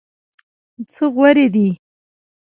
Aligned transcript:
څه 0.93 1.03
غورې 1.13 1.45
دي. 1.53 1.67